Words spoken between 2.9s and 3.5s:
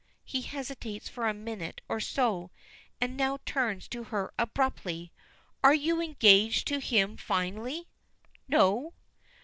and now